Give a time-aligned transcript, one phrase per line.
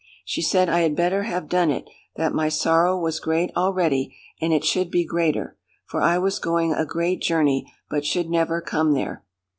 [0.25, 4.51] She said I had better have done it; that my sorrow was great already, and
[4.51, 8.93] it should be greater; for I was going a great journey, but should never come
[8.93, 9.23] there.